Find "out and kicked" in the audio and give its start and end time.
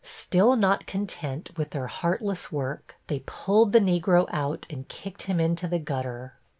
4.31-5.21